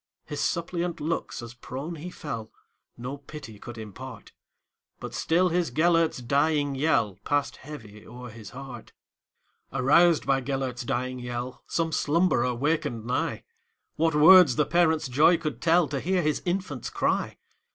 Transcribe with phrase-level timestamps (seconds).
[0.25, 2.51] His suppliant looks, as prone he fell,
[2.97, 4.31] No pity could impart;
[4.99, 8.93] But still his Gêlert's dying yellPassed heavy o'er his heart.
[9.71, 15.99] Aroused by Gêlert's dying yell, Some slumberer wakened nigh:What words the parent's joy could tellTo
[16.01, 17.37] hear his infant's cry!